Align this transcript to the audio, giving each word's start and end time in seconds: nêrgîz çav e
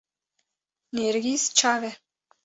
nêrgîz 0.95 1.43
çav 1.57 1.81
e 1.91 1.91